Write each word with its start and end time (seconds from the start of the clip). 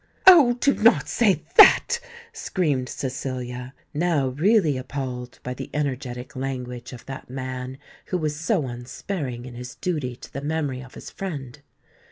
"Oh! 0.25 0.53
do 0.53 0.73
not 0.73 1.07
say 1.07 1.43
that," 1.57 1.99
screamed 2.33 2.89
Cecilia, 2.89 3.75
now 3.93 4.29
really 4.29 4.75
appalled 4.75 5.37
by 5.43 5.53
the 5.53 5.69
energetic 5.75 6.35
language 6.35 6.91
of 6.91 7.05
that 7.05 7.29
man 7.29 7.77
who 8.07 8.17
was 8.17 8.35
so 8.35 8.65
unsparing 8.67 9.45
in 9.45 9.53
his 9.53 9.75
duty 9.75 10.15
to 10.15 10.33
the 10.33 10.41
memory 10.41 10.81
of 10.81 10.95
his 10.95 11.11
friend. 11.11 11.61